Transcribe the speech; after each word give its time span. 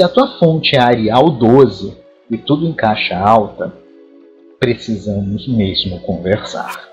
Se 0.00 0.04
a 0.04 0.08
tua 0.08 0.38
fonte 0.38 0.76
é 0.76 0.80
Arial 0.80 1.30
12 1.30 1.94
e 2.30 2.38
tudo 2.38 2.66
em 2.66 2.72
caixa 2.72 3.18
alta, 3.18 3.70
precisamos 4.58 5.46
mesmo 5.46 6.00
conversar. 6.00 6.88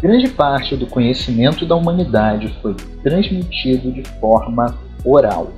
Grande 0.00 0.30
parte 0.30 0.74
do 0.74 0.86
conhecimento 0.86 1.66
da 1.66 1.76
humanidade 1.76 2.48
foi 2.62 2.74
transmitido 3.02 3.92
de 3.92 4.02
forma 4.18 4.78
oral. 5.04 5.50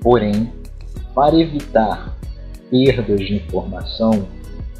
Porém, 0.00 0.50
para 1.14 1.38
evitar 1.38 2.16
perdas 2.70 3.20
de 3.20 3.34
informação, 3.34 4.26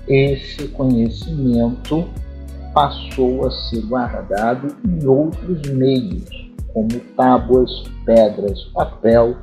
esse 0.08 0.66
conhecimento 0.68 2.08
passou 2.76 3.46
a 3.46 3.50
ser 3.50 3.80
guardado 3.86 4.68
em 4.86 5.06
outros 5.06 5.62
meios, 5.70 6.28
como 6.74 6.90
tábuas, 7.16 7.70
pedras, 8.04 8.64
papel 8.74 9.34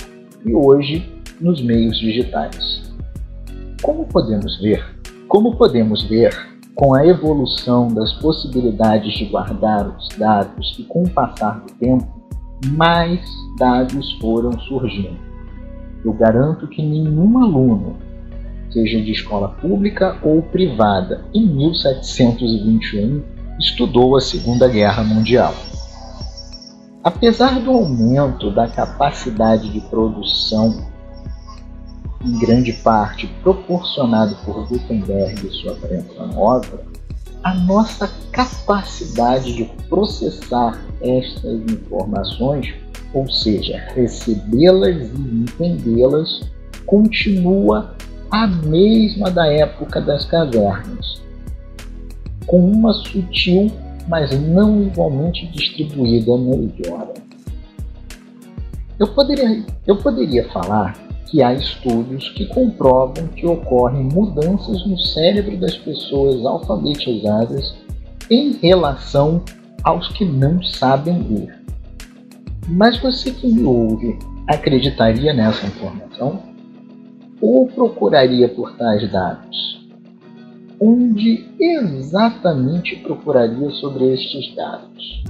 e 0.46 0.54
hoje 0.54 1.04
nos 1.42 1.60
meios 1.64 1.98
digitais. 1.98 2.94
Como 3.82 4.06
podemos 4.06 4.62
ver? 4.62 4.86
Como 5.28 5.58
podemos 5.58 6.04
ver, 6.04 6.32
com 6.76 6.94
a 6.94 7.08
evolução 7.08 7.88
das 7.88 8.14
possibilidades 8.14 9.12
de 9.16 9.26
guardar 9.26 9.88
os 9.98 10.10
dados 10.10 10.78
e 10.78 10.84
com 10.84 11.02
o 11.02 11.10
passar 11.10 11.60
do 11.62 11.74
tempo, 11.80 12.06
mais 12.78 13.20
dados 13.58 14.14
foram 14.22 14.52
surgindo. 14.60 15.18
Eu 16.06 16.14
garanto 16.14 16.68
que 16.68 16.84
nenhum 16.84 17.40
aluno, 17.40 17.96
seja 18.74 19.00
de 19.00 19.12
escola 19.12 19.50
pública 19.50 20.18
ou 20.24 20.42
privada, 20.42 21.24
em 21.34 21.46
1721 21.46 23.22
estudou 23.60 24.18
a 24.18 24.22
Segunda 24.22 24.68
Guerra 24.68 25.04
Mundial. 25.04 25.54
Apesar 27.04 27.60
do 27.60 27.70
aumento 27.72 28.50
da 28.50 28.68
capacidade 28.68 29.70
de 29.70 29.80
produção 29.82 30.92
em 32.26 32.40
grande 32.40 32.74
parte 32.74 33.28
proporcionado 33.44 34.36
por 34.44 34.68
Gutenberg 34.68 35.46
e 35.46 35.52
sua 35.52 35.76
prensa 35.76 36.26
nova, 36.28 36.82
a 37.44 37.54
nossa 37.54 38.10
capacidade 38.32 39.54
de 39.54 39.66
processar 39.90 40.82
estas 41.02 41.62
informações, 41.70 42.74
ou 43.14 43.30
seja, 43.30 43.78
recebê-las 43.94 44.96
e 44.96 45.44
entendê-las, 45.44 46.50
continua 46.86 47.96
a 48.34 48.48
mesma 48.48 49.30
da 49.30 49.46
época 49.46 50.02
das 50.02 50.26
cavernas, 50.26 51.22
com 52.48 52.60
uma 52.60 52.92
sutil, 52.92 53.72
mas 54.08 54.32
não 54.42 54.82
igualmente 54.82 55.46
distribuída 55.52 56.36
melhora. 56.36 57.14
Eu 59.00 59.08
poderia, 59.14 59.64
eu 59.86 59.98
poderia 59.98 60.50
falar 60.50 60.98
que 61.28 61.44
há 61.44 61.54
estudos 61.54 62.30
que 62.30 62.48
comprovam 62.48 63.28
que 63.36 63.46
ocorrem 63.46 64.06
mudanças 64.06 64.84
no 64.84 64.98
cérebro 64.98 65.56
das 65.58 65.78
pessoas 65.78 66.44
alfabetizadas 66.44 67.76
em 68.32 68.54
relação 68.54 69.44
aos 69.84 70.08
que 70.08 70.26
não 70.26 70.60
sabem 70.64 71.22
ler. 71.30 71.64
Mas 72.68 73.00
você 73.00 73.30
que 73.30 73.46
me 73.46 73.62
ouve 73.64 74.18
acreditaria 74.48 75.34
nessa 75.34 75.68
informação? 75.68 76.53
Ou 77.46 77.68
procuraria 77.68 78.48
por 78.48 78.74
tais 78.78 79.12
dados? 79.12 79.86
Onde 80.80 81.46
exatamente 81.60 82.96
procuraria 83.04 83.70
sobre 83.72 84.14
estes 84.14 84.56
dados? 84.56 85.26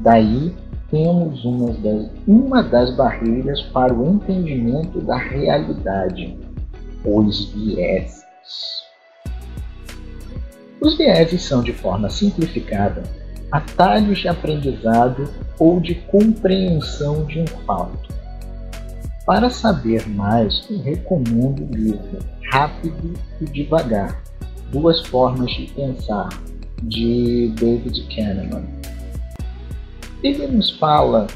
Daí 0.00 0.54
temos 0.90 1.42
uma 1.42 1.72
das, 1.72 2.10
uma 2.28 2.62
das 2.62 2.94
barreiras 2.94 3.62
para 3.62 3.94
o 3.94 4.12
entendimento 4.12 5.00
da 5.00 5.16
realidade, 5.16 6.36
os 7.02 7.50
vieses. 7.54 8.26
Os 10.82 10.98
vieses 10.98 11.42
são, 11.42 11.62
de 11.62 11.72
forma 11.72 12.10
simplificada, 12.10 13.04
atalhos 13.50 14.18
de 14.18 14.28
aprendizado 14.28 15.26
ou 15.58 15.80
de 15.80 15.94
compreensão 15.94 17.24
de 17.24 17.40
um 17.40 17.46
fato. 17.46 18.21
Para 19.24 19.48
saber 19.50 20.08
mais, 20.08 20.64
eu 20.68 20.78
recomendo 20.80 21.62
o 21.62 21.76
livro 21.76 22.18
Rápido 22.50 23.14
e 23.40 23.44
Devagar, 23.44 24.20
Duas 24.72 25.00
Formas 25.06 25.48
de 25.52 25.66
Pensar, 25.68 26.28
de 26.82 27.52
David 27.54 28.02
Kahneman. 28.14 28.64
Ele 30.24 30.46
nos 30.48 30.70
fala 30.72 31.28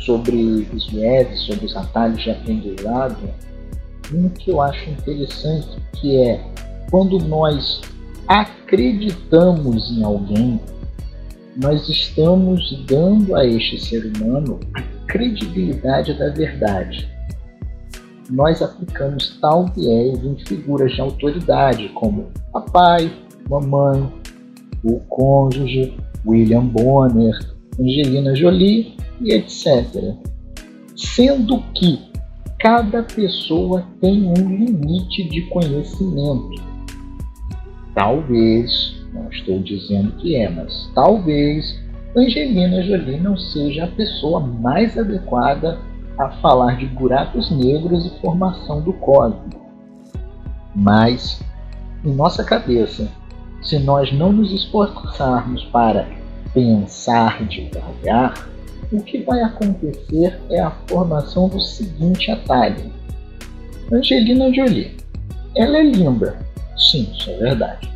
sobre 0.00 0.68
os 0.74 0.86
vieses, 0.90 1.40
sobre 1.46 1.64
os 1.64 1.74
atalhos 1.74 2.22
de 2.22 2.30
aprendizado, 2.30 3.30
um 4.12 4.28
que 4.28 4.50
eu 4.50 4.60
acho 4.60 4.90
interessante, 4.90 5.78
que 5.94 6.18
é 6.18 6.44
quando 6.90 7.18
nós 7.20 7.80
acreditamos 8.28 9.90
em 9.90 10.02
alguém, 10.02 10.60
nós 11.56 11.88
estamos 11.88 12.84
dando 12.86 13.34
a 13.34 13.46
este 13.46 13.80
ser 13.80 14.12
humano 14.14 14.60
a 14.74 14.91
credibilidade 15.12 16.14
da 16.14 16.30
verdade. 16.30 17.06
Nós 18.30 18.62
aplicamos 18.62 19.38
tal 19.42 19.66
viés 19.66 20.24
em 20.24 20.36
figuras 20.46 20.90
de 20.92 21.02
autoridade, 21.02 21.90
como 21.90 22.30
papai, 22.50 23.12
mamãe, 23.48 24.10
o 24.82 24.98
cônjuge, 25.10 25.94
William 26.26 26.64
Bonner, 26.64 27.38
Angelina 27.78 28.34
Jolie 28.34 28.96
e 29.20 29.34
etc. 29.34 30.14
Sendo 30.96 31.62
que 31.74 31.98
cada 32.58 33.02
pessoa 33.02 33.84
tem 34.00 34.24
um 34.24 34.48
limite 34.48 35.28
de 35.28 35.42
conhecimento. 35.50 36.62
Talvez, 37.94 38.96
não 39.12 39.28
estou 39.30 39.58
dizendo 39.58 40.12
que 40.12 40.36
é, 40.36 40.48
mas 40.48 40.90
talvez 40.94 41.81
Angelina 42.14 42.82
Jolie 42.82 43.18
não 43.18 43.38
seja 43.38 43.84
a 43.84 43.88
pessoa 43.88 44.38
mais 44.38 44.98
adequada 44.98 45.78
a 46.18 46.28
falar 46.28 46.76
de 46.76 46.84
buracos 46.86 47.50
negros 47.50 48.04
e 48.04 48.20
formação 48.20 48.82
do 48.82 48.92
cosmos. 48.92 49.54
Mas, 50.74 51.42
em 52.04 52.12
nossa 52.14 52.44
cabeça, 52.44 53.08
se 53.62 53.78
nós 53.78 54.12
não 54.12 54.30
nos 54.30 54.52
esforçarmos 54.52 55.64
para 55.64 56.06
pensar 56.52 57.46
devagar, 57.46 58.46
o 58.92 59.02
que 59.02 59.22
vai 59.22 59.40
acontecer 59.42 60.38
é 60.50 60.60
a 60.60 60.70
formação 60.88 61.48
do 61.48 61.60
seguinte 61.62 62.30
atalho. 62.30 62.92
Angelina 63.90 64.52
Jolie. 64.52 64.96
Ela 65.56 65.78
é 65.78 65.82
linda. 65.82 66.36
Sim, 66.76 67.10
isso 67.10 67.30
é 67.30 67.36
verdade. 67.38 67.90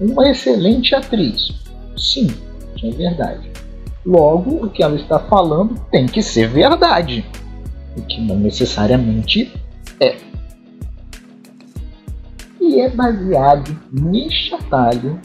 Uma 0.00 0.28
excelente 0.30 0.94
atriz. 0.94 1.50
Sim, 1.96 2.28
é 2.88 2.90
verdade. 2.90 3.50
Logo, 4.04 4.64
o 4.64 4.70
que 4.70 4.82
ela 4.82 4.96
está 4.96 5.18
falando 5.18 5.78
tem 5.90 6.06
que 6.06 6.22
ser 6.22 6.48
verdade. 6.48 7.24
O 7.96 8.02
que 8.02 8.20
não 8.20 8.36
necessariamente 8.36 9.52
é. 10.00 10.16
E 12.60 12.80
é 12.80 12.88
baseado 12.88 13.76
neste 13.92 14.54
atalho 14.54 15.20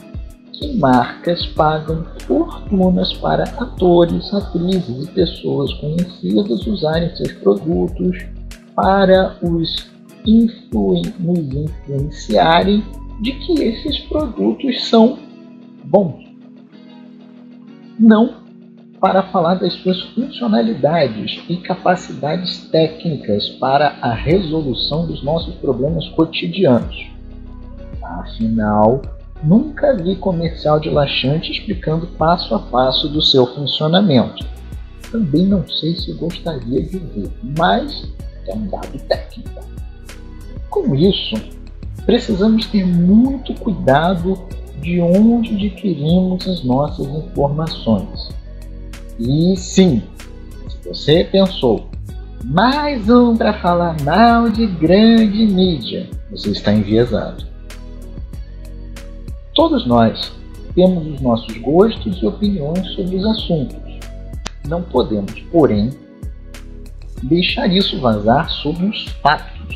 que 0.51 0.77
marcas 0.77 1.45
pagam 1.47 2.05
fortunas 2.25 3.13
para 3.13 3.43
atores, 3.43 4.33
atrizes 4.33 5.05
e 5.05 5.07
pessoas 5.11 5.73
conhecidas 5.75 6.67
usarem 6.67 7.15
seus 7.15 7.31
produtos 7.33 8.17
para 8.75 9.37
os 9.41 9.89
influenciarem 10.25 12.83
de 13.21 13.31
que 13.33 13.53
esses 13.63 13.99
produtos 14.01 14.87
são 14.87 15.17
bons. 15.85 16.26
Não 17.99 18.45
para 18.99 19.23
falar 19.23 19.55
das 19.55 19.73
suas 19.73 20.01
funcionalidades 20.13 21.43
e 21.47 21.57
capacidades 21.57 22.67
técnicas 22.69 23.49
para 23.49 23.97
a 24.01 24.13
resolução 24.13 25.05
dos 25.05 25.23
nossos 25.23 25.53
problemas 25.55 26.07
cotidianos. 26.09 27.07
Afinal, 28.01 29.01
Nunca 29.43 29.95
vi 29.95 30.15
comercial 30.15 30.79
de 30.79 30.89
laxante 30.89 31.51
explicando 31.51 32.07
passo 32.07 32.55
a 32.55 32.59
passo 32.59 33.07
do 33.07 33.21
seu 33.21 33.45
funcionamento. 33.45 34.45
Também 35.11 35.45
não 35.45 35.67
sei 35.67 35.95
se 35.95 36.11
gostaria 36.13 36.81
de 36.81 36.97
ver, 36.97 37.31
mas 37.57 38.11
é 38.47 38.53
um 38.53 38.67
dado 38.67 38.97
técnico. 39.07 39.63
Com 40.69 40.95
isso, 40.95 41.35
precisamos 42.05 42.65
ter 42.65 42.85
muito 42.85 43.53
cuidado 43.53 44.47
de 44.81 45.01
onde 45.01 45.55
adquirimos 45.55 46.47
as 46.47 46.63
nossas 46.63 47.07
informações. 47.07 48.29
E 49.19 49.55
sim, 49.57 50.01
se 50.69 50.87
você 50.87 51.23
pensou, 51.23 51.87
mais 52.45 53.09
um 53.09 53.35
para 53.35 53.59
falar 53.59 53.99
mal 54.03 54.49
de 54.49 54.67
grande 54.67 55.45
mídia, 55.45 56.09
você 56.29 56.51
está 56.51 56.71
enviesado. 56.71 57.45
Todos 59.55 59.87
nós 59.87 60.31
temos 60.75 61.07
os 61.07 61.19
nossos 61.19 61.57
gostos 61.57 62.21
e 62.21 62.25
opiniões 62.27 62.87
sobre 62.91 63.15
os 63.15 63.25
assuntos. 63.25 63.99
Não 64.67 64.83
podemos, 64.83 65.33
porém, 65.51 65.89
deixar 67.23 67.67
isso 67.67 67.99
vazar 67.99 68.49
sobre 68.49 68.85
os 68.85 69.07
fatos, 69.23 69.75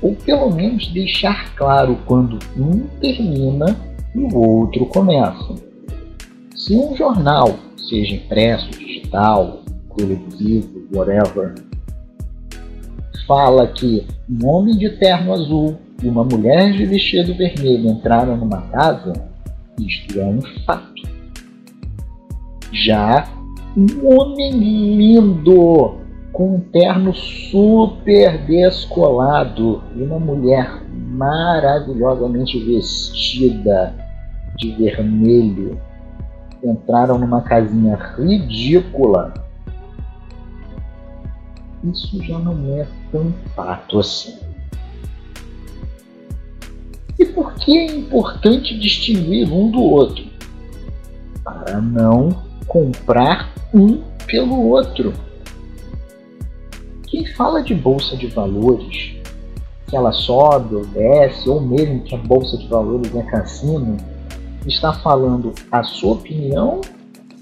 ou 0.00 0.14
pelo 0.16 0.50
menos 0.50 0.88
deixar 0.88 1.54
claro 1.54 1.98
quando 2.06 2.38
um 2.56 2.86
termina 3.00 3.76
e 4.14 4.20
o 4.20 4.36
outro 4.36 4.86
começa. 4.86 5.54
Se 6.54 6.76
um 6.76 6.94
jornal, 6.96 7.56
seja 7.76 8.14
impresso, 8.14 8.70
digital, 8.70 9.62
televisivo, 9.96 10.86
whatever, 10.94 11.54
fala 13.26 13.66
que 13.66 14.06
um 14.28 14.46
homem 14.46 14.76
de 14.76 14.90
terno 14.90 15.32
azul 15.32 15.76
e 16.02 16.08
uma 16.08 16.24
mulher 16.24 16.72
de 16.72 16.84
vestido 16.84 17.34
vermelho 17.34 17.90
entraram 17.90 18.36
numa 18.36 18.62
casa, 18.62 19.12
isto 19.80 20.20
é 20.20 20.24
um 20.24 20.40
fato. 20.64 21.02
Já 22.72 23.28
um 23.76 24.06
homem 24.06 24.52
lindo 24.52 25.96
com 26.32 26.56
um 26.56 26.60
terno 26.60 27.14
super 27.14 28.38
descolado 28.46 29.82
e 29.96 30.02
uma 30.02 30.18
mulher 30.18 30.82
maravilhosamente 30.90 32.58
vestida 32.58 34.01
de 34.62 34.72
vermelho 34.72 35.80
entraram 36.62 37.18
numa 37.18 37.42
casinha 37.42 37.96
ridícula. 38.16 39.34
Isso 41.84 42.22
já 42.22 42.38
não 42.38 42.76
é 42.76 42.86
tão 43.10 43.32
fato 43.56 43.98
assim. 43.98 44.38
E 47.18 47.24
por 47.26 47.54
que 47.54 47.76
é 47.76 47.86
importante 47.86 48.78
distinguir 48.78 49.52
um 49.52 49.70
do 49.70 49.82
outro? 49.82 50.24
Para 51.42 51.80
não 51.80 52.30
comprar 52.68 53.52
um 53.74 54.00
pelo 54.26 54.68
outro. 54.68 55.12
Quem 57.08 57.26
fala 57.34 57.62
de 57.62 57.74
bolsa 57.74 58.16
de 58.16 58.28
valores, 58.28 59.16
que 59.88 59.96
ela 59.96 60.12
sobe 60.12 60.76
ou 60.76 60.86
desce, 60.86 61.48
ou 61.48 61.60
mesmo 61.60 62.02
que 62.04 62.14
a 62.14 62.18
bolsa 62.18 62.56
de 62.56 62.68
valores 62.68 63.14
é 63.14 63.22
cassino, 63.24 63.96
está 64.66 64.92
falando 64.92 65.52
a 65.70 65.82
sua 65.82 66.14
opinião 66.14 66.80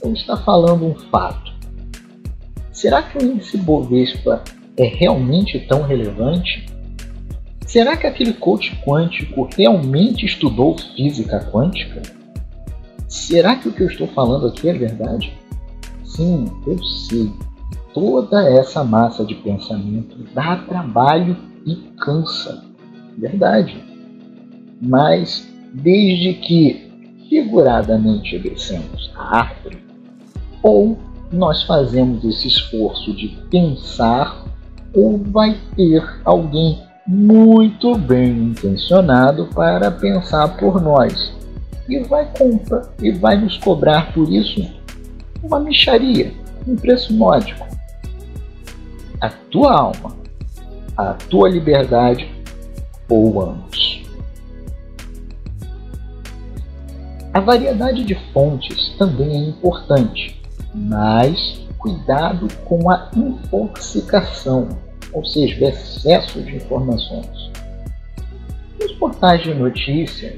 ou 0.02 0.12
está 0.12 0.36
falando 0.36 0.86
um 0.86 0.94
fato? 0.94 1.52
Será 2.72 3.02
que 3.02 3.18
o 3.18 3.22
índice 3.22 3.58
Bovespa 3.58 4.42
é 4.76 4.84
realmente 4.84 5.58
tão 5.60 5.82
relevante? 5.82 6.66
Será 7.66 7.96
que 7.96 8.06
aquele 8.06 8.32
coach 8.32 8.74
quântico 8.84 9.48
realmente 9.56 10.24
estudou 10.26 10.76
física 10.96 11.40
quântica? 11.52 12.02
Será 13.08 13.56
que 13.56 13.68
o 13.68 13.72
que 13.72 13.82
eu 13.82 13.86
estou 13.86 14.08
falando 14.08 14.46
aqui 14.46 14.68
é 14.68 14.72
verdade? 14.72 15.32
Sim, 16.04 16.46
eu 16.66 16.82
sei 16.82 17.30
toda 17.94 18.48
essa 18.48 18.84
massa 18.84 19.24
de 19.24 19.34
pensamento 19.34 20.16
dá 20.34 20.56
trabalho 20.56 21.36
e 21.66 21.76
cansa. 21.98 22.64
Verdade. 23.18 23.82
Mas 24.80 25.48
desde 25.74 26.34
que 26.34 26.89
figuradamente 27.30 28.38
descemos 28.40 29.10
a 29.14 29.38
árvore, 29.38 29.78
ou 30.62 30.98
nós 31.32 31.62
fazemos 31.62 32.24
esse 32.24 32.48
esforço 32.48 33.14
de 33.14 33.28
pensar, 33.48 34.44
ou 34.92 35.16
vai 35.16 35.56
ter 35.76 36.04
alguém 36.24 36.82
muito 37.06 37.96
bem 37.96 38.50
intencionado 38.50 39.46
para 39.54 39.90
pensar 39.90 40.56
por 40.56 40.82
nós 40.82 41.32
e 41.88 42.00
vai 42.00 42.28
comprar 42.36 42.90
e 43.00 43.10
vai 43.12 43.36
nos 43.36 43.56
cobrar 43.58 44.12
por 44.12 44.28
isso 44.28 44.68
uma 45.42 45.60
micharia, 45.60 46.32
um 46.66 46.76
preço 46.76 47.14
módico 47.14 47.70
a 49.20 49.28
tua 49.28 49.72
alma, 49.72 50.16
a 50.96 51.12
tua 51.14 51.48
liberdade 51.48 52.28
ou 53.08 53.42
ambos. 53.42 53.69
A 57.32 57.38
variedade 57.38 58.04
de 58.04 58.14
fontes 58.32 58.92
também 58.98 59.30
é 59.30 59.48
importante, 59.50 60.42
mas 60.74 61.60
cuidado 61.78 62.48
com 62.64 62.90
a 62.90 63.08
intoxicação, 63.16 64.68
ou 65.12 65.24
seja, 65.24 65.64
o 65.64 65.68
excesso 65.68 66.42
de 66.42 66.56
informações. 66.56 67.50
Nos 68.80 68.92
portais 68.94 69.42
de 69.42 69.54
notícia, 69.54 70.36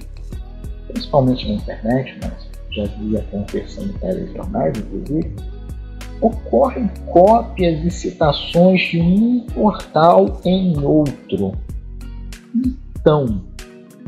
principalmente 0.88 1.48
na 1.48 1.54
internet, 1.54 2.18
mas 2.22 2.52
já 2.70 2.84
vi 2.84 3.16
acontecer 3.16 3.84
em 3.84 3.92
telejornais, 3.94 4.76
inclusive, 4.76 5.34
ocorrem 6.20 6.90
cópias 7.06 7.84
e 7.84 7.90
citações 7.90 8.82
de 8.90 9.00
um 9.00 9.46
portal 9.54 10.40
em 10.44 10.78
outro. 10.78 11.52
Então, 12.54 13.42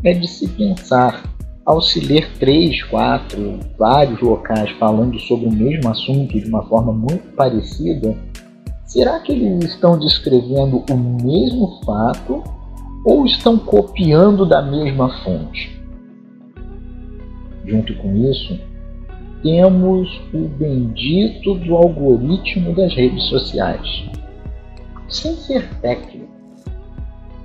é 0.04 0.12
de 0.12 0.28
se 0.28 0.46
pensar, 0.48 1.33
ao 1.64 1.80
se 1.80 2.00
ler 2.00 2.30
três, 2.38 2.82
quatro, 2.84 3.58
vários 3.78 4.20
locais 4.20 4.70
falando 4.72 5.18
sobre 5.20 5.46
o 5.46 5.52
mesmo 5.52 5.90
assunto 5.90 6.38
de 6.38 6.46
uma 6.48 6.62
forma 6.64 6.92
muito 6.92 7.34
parecida, 7.34 8.16
será 8.84 9.20
que 9.20 9.32
eles 9.32 9.64
estão 9.64 9.98
descrevendo 9.98 10.84
o 10.90 10.96
mesmo 10.96 11.80
fato 11.84 12.44
ou 13.04 13.24
estão 13.24 13.58
copiando 13.58 14.46
da 14.46 14.60
mesma 14.60 15.08
fonte? 15.22 15.82
Junto 17.66 17.94
com 17.94 18.14
isso, 18.16 18.60
temos 19.42 20.20
o 20.32 20.48
bendito 20.48 21.54
do 21.54 21.76
algoritmo 21.76 22.74
das 22.74 22.94
redes 22.94 23.24
sociais. 23.28 24.04
Sem 25.08 25.34
ser 25.36 25.68
técnico, 25.80 26.23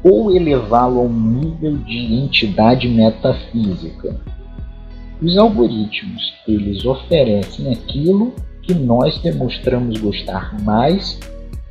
ou 0.03 0.31
elevá-lo 0.35 0.99
a 0.99 1.03
um 1.03 1.13
nível 1.13 1.77
de 1.77 1.97
entidade 1.97 2.87
metafísica. 2.87 4.19
Os 5.21 5.37
algoritmos, 5.37 6.33
eles 6.47 6.85
oferecem 6.85 7.71
aquilo 7.71 8.33
que 8.61 8.73
nós 8.73 9.17
demonstramos 9.19 9.99
gostar 9.99 10.57
mais 10.61 11.19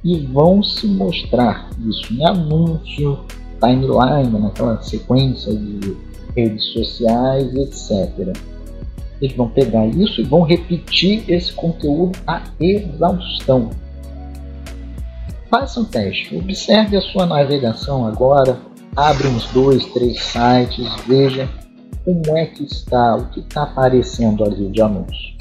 e 0.04 0.18
vão 0.18 0.62
se 0.62 0.86
mostrar 0.86 1.70
isso 1.86 2.12
em 2.12 2.24
anúncio, 2.26 3.20
timeline, 3.60 4.38
naquela 4.38 4.80
sequência 4.82 5.54
de 5.54 5.96
redes 6.36 6.64
sociais, 6.66 7.54
etc 7.54 8.36
eles 9.20 9.36
vão 9.36 9.48
pegar 9.48 9.86
isso 9.86 10.20
e 10.20 10.24
vão 10.24 10.42
repetir 10.42 11.24
esse 11.28 11.52
conteúdo 11.52 12.18
a 12.26 12.42
exaustão. 12.60 13.70
Faça 15.50 15.80
um 15.80 15.84
teste, 15.84 16.36
observe 16.36 16.96
a 16.96 17.00
sua 17.00 17.24
navegação 17.24 18.06
agora, 18.06 18.60
abre 18.94 19.28
uns 19.28 19.46
dois, 19.52 19.84
três 19.86 20.20
sites, 20.20 20.86
veja 21.06 21.48
como 22.04 22.36
é 22.36 22.46
que 22.46 22.64
está, 22.64 23.16
o 23.16 23.30
que 23.30 23.40
está 23.40 23.62
aparecendo 23.62 24.44
ali 24.44 24.68
de 24.70 24.82
anúncio. 24.82 25.36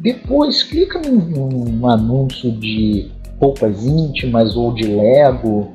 Depois 0.00 0.64
clica 0.64 1.00
num, 1.00 1.48
num 1.48 1.88
anúncio 1.88 2.50
de 2.50 3.10
roupas 3.40 3.84
íntimas 3.84 4.56
ou 4.56 4.74
de 4.74 4.86
Lego 4.86 5.72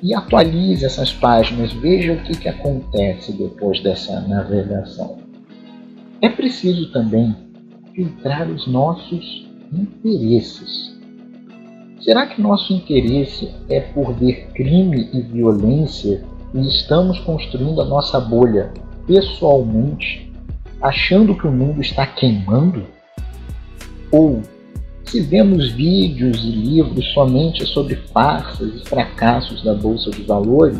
e 0.00 0.14
atualize 0.14 0.84
essas 0.84 1.12
páginas, 1.12 1.72
veja 1.72 2.12
o 2.12 2.22
que, 2.22 2.38
que 2.38 2.48
acontece 2.48 3.32
depois 3.32 3.82
dessa 3.82 4.20
navegação. 4.20 5.18
É 6.20 6.28
preciso 6.28 6.92
também 6.92 7.34
filtrar 7.92 8.48
os 8.48 8.66
nossos 8.66 9.48
interesses. 9.72 10.94
Será 12.04 12.26
que 12.26 12.38
nosso 12.38 12.70
interesse 12.74 13.50
é 13.66 13.80
por 13.80 14.12
ver 14.12 14.48
crime 14.52 15.08
e 15.10 15.22
violência 15.22 16.22
e 16.52 16.68
estamos 16.68 17.18
construindo 17.20 17.80
a 17.80 17.84
nossa 17.86 18.20
bolha 18.20 18.74
pessoalmente, 19.06 20.30
achando 20.82 21.34
que 21.34 21.46
o 21.46 21.50
mundo 21.50 21.80
está 21.80 22.06
queimando? 22.06 22.84
Ou 24.12 24.42
se 25.06 25.22
vemos 25.22 25.70
vídeos 25.72 26.44
e 26.44 26.50
livros 26.50 27.10
somente 27.14 27.64
sobre 27.64 27.96
farsas 28.12 28.82
e 28.82 28.86
fracassos 28.86 29.64
da 29.64 29.72
bolsa 29.72 30.10
de 30.10 30.24
valores, 30.24 30.78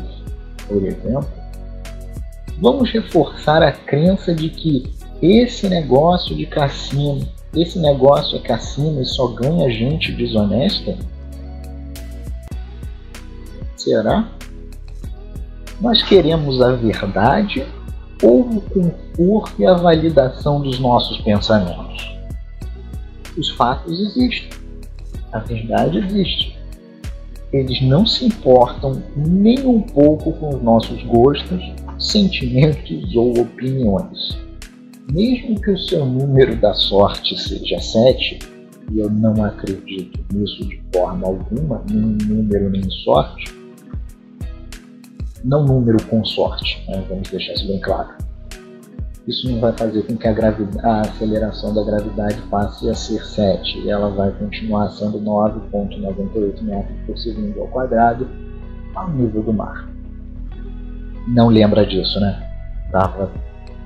por 0.69 0.85
exemplo, 0.85 1.27
vamos 2.59 2.91
reforçar 2.91 3.63
a 3.63 3.73
crença 3.73 4.35
de 4.35 4.51
que 4.51 4.93
esse 5.23 5.71
negócio 5.71 6.37
de 6.37 6.45
cassino, 6.45 7.27
esse 7.57 7.79
negócio 7.79 8.37
é 8.37 8.43
cassino 8.43 9.01
e 9.01 9.07
só 9.07 9.29
ganha 9.29 9.71
gente 9.71 10.13
desonesta? 10.13 10.99
Será? 13.85 14.29
Nós 15.81 16.03
queremos 16.03 16.61
a 16.63 16.73
verdade 16.73 17.67
ou 18.23 18.41
o 18.41 18.61
conforto 18.63 19.61
e 19.61 19.67
a 19.67 19.75
validação 19.75 20.61
dos 20.61 20.81
nossos 20.81 21.19
pensamentos? 21.19 22.11
Os 23.37 23.51
fatos 23.51 24.01
existem. 24.01 24.49
A 25.33 25.39
verdade 25.41 25.99
existe. 25.99 26.57
Eles 27.53 27.83
não 27.83 28.07
se 28.07 28.25
importam 28.25 29.03
nem 29.15 29.67
um 29.67 29.83
pouco 29.83 30.33
com 30.33 30.57
os 30.57 30.63
nossos 30.63 31.03
gostos, 31.03 31.63
sentimentos 31.99 33.15
ou 33.15 33.39
opiniões 33.39 34.45
mesmo 35.13 35.61
que 35.61 35.71
o 35.71 35.79
seu 35.79 36.05
número 36.07 36.57
da 36.57 36.73
sorte 36.75 37.39
seja 37.39 37.79
7, 37.79 38.39
e 38.91 38.99
eu 38.99 39.11
não 39.11 39.45
acredito 39.45 40.19
nisso 40.33 40.65
de 40.67 40.83
forma 40.95 41.27
alguma, 41.27 41.85
nem 41.91 42.17
número 42.27 42.71
nem 42.71 42.89
sorte, 43.05 43.53
não 45.45 45.63
número 45.63 46.03
com 46.07 46.25
sorte, 46.25 46.83
né? 46.89 47.05
vamos 47.09 47.29
deixar 47.29 47.53
isso 47.53 47.69
bem 47.69 47.79
claro. 47.81 48.09
Isso 49.29 49.51
não 49.51 49.61
vai 49.61 49.73
fazer 49.73 50.03
com 50.03 50.17
que 50.17 50.27
a, 50.27 50.33
a, 50.83 51.01
aceleração 51.03 51.73
da 51.75 51.83
gravidade 51.83 52.41
passe 52.51 52.89
a 52.91 52.95
ser 52.95 53.25
7, 53.25 53.89
ela 53.89 54.11
vai 54.11 54.31
continuar 54.33 54.91
sendo 54.91 55.19
9,98 55.21 56.63
metros 56.63 56.97
por 57.07 57.19
segundo 57.19 57.61
ao 57.61 57.69
quadrado 57.69 58.29
ao 58.95 59.11
nível 59.11 59.43
do 59.43 59.53
mar. 59.53 59.89
Não 61.29 61.49
lembra 61.49 61.87
disso, 61.87 62.21
né? 62.21 62.51
Tava, 62.91 63.31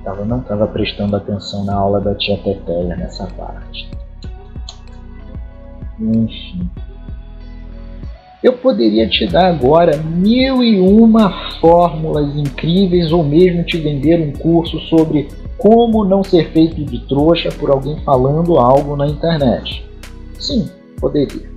tava, 0.03 0.25
não 0.25 0.39
estava 0.39 0.67
prestando 0.67 1.15
atenção 1.15 1.63
na 1.63 1.75
aula 1.75 2.01
da 2.01 2.15
tia 2.15 2.37
Teteia 2.37 2.95
nessa 2.97 3.25
parte. 3.27 3.89
Enfim. 5.99 6.69
Eu 8.41 8.53
poderia 8.53 9.07
te 9.07 9.27
dar 9.27 9.47
agora 9.47 9.97
mil 9.97 10.63
e 10.63 10.79
uma 10.79 11.57
fórmulas 11.59 12.35
incríveis 12.37 13.11
ou 13.11 13.21
mesmo 13.21 13.63
te 13.63 13.77
vender 13.77 14.21
um 14.21 14.31
curso 14.31 14.79
sobre 14.81 15.27
como 15.57 16.05
não 16.05 16.23
ser 16.23 16.49
feito 16.51 16.85
de 16.85 16.99
trouxa 17.05 17.49
por 17.49 17.69
alguém 17.69 17.99
falando 18.05 18.57
algo 18.57 18.95
na 18.95 19.07
internet. 19.07 19.85
Sim, 20.39 20.69
poderia. 21.01 21.49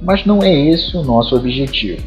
Mas 0.00 0.24
não 0.24 0.42
é 0.42 0.50
esse 0.50 0.96
o 0.96 1.04
nosso 1.04 1.36
objetivo. 1.36 2.02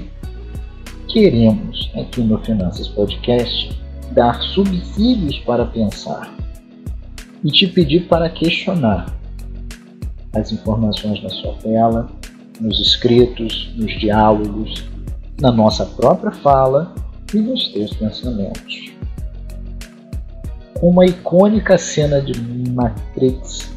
Queremos, 1.08 1.92
aqui 1.96 2.22
no 2.22 2.40
Finanças 2.40 2.88
Podcast, 2.88 3.70
dar 4.12 4.42
subsídios 4.42 5.38
para 5.40 5.66
pensar 5.66 6.34
e 7.44 7.52
te 7.52 7.68
pedir 7.68 8.08
para 8.08 8.30
questionar 8.30 9.16
as 10.34 10.52
informações 10.52 11.22
na 11.22 11.30
sua 11.30 11.54
tela, 11.54 12.10
nos 12.60 12.80
escritos, 12.80 13.74
nos 13.76 13.92
diálogos, 14.00 14.86
na 15.40 15.52
nossa 15.52 15.86
própria 15.86 16.32
fala 16.32 16.94
e 17.34 17.38
nos 17.38 17.68
teus 17.70 17.94
pensamentos. 17.94 18.92
Com 20.80 21.00
a 21.00 21.06
icônica 21.06 21.78
cena 21.78 22.22
de 22.22 22.40
Matrix, 22.72 23.74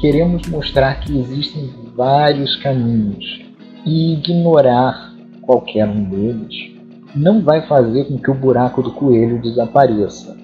queremos 0.00 0.46
mostrar 0.48 1.00
que 1.00 1.18
existem 1.18 1.72
vários 1.96 2.56
caminhos 2.56 3.42
e 3.86 4.14
ignorar 4.14 5.14
qualquer 5.42 5.86
um 5.86 6.04
deles 6.04 6.74
não 7.14 7.40
vai 7.40 7.62
fazer 7.66 8.06
com 8.06 8.18
que 8.18 8.30
o 8.30 8.34
buraco 8.34 8.82
do 8.82 8.90
coelho 8.90 9.40
desapareça, 9.40 10.36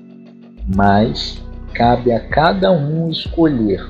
mas 0.74 1.42
cabe 1.74 2.12
a 2.12 2.20
cada 2.20 2.70
um 2.70 3.10
escolher 3.10 3.84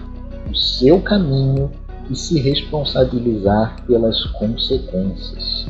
o 0.50 0.56
seu 0.56 1.00
caminho 1.00 1.70
e 2.10 2.16
se 2.16 2.40
responsabilizar 2.40 3.84
pelas 3.86 4.22
consequências. 4.32 5.66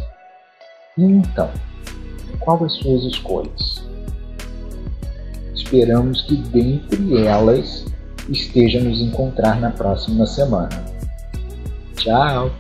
Então, 0.97 1.51
quais 2.41 2.63
as 2.63 2.73
suas 2.75 3.05
escolhas? 3.05 3.85
Esperamos 5.55 6.23
que 6.23 6.37
dentre 6.37 7.25
elas 7.27 7.85
esteja 8.29 8.81
nos 8.81 9.01
encontrar 9.01 9.61
na 9.61 9.71
próxima 9.71 10.27
semana. 10.27 10.85
Tchau! 11.97 12.51